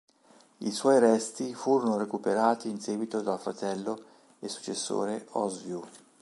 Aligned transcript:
I 0.61 0.71
suoi 0.71 0.97
resti 0.99 1.53
furono 1.53 1.95
recuperati 1.95 2.67
in 2.69 2.79
seguito 2.81 3.21
dal 3.21 3.37
fratello 3.39 4.01
e 4.39 4.47
successore 4.47 5.27
Oswiu. 5.33 5.83